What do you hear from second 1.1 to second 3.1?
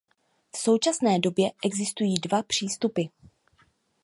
době existují dva přístupy.